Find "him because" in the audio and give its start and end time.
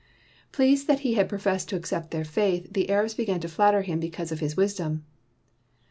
3.83-4.31